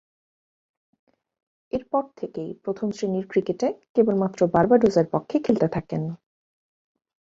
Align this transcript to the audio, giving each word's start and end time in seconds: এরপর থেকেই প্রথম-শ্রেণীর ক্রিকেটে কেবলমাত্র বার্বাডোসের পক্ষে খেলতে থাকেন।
এরপর 1.73 2.03
থেকেই 2.17 2.51
প্রথম-শ্রেণীর 2.63 3.25
ক্রিকেটে 3.27 3.67
কেবলমাত্র 3.95 4.39
বার্বাডোসের 4.47 5.07
পক্ষে 5.11 5.37
খেলতে 5.39 5.67
থাকেন। 5.67 6.03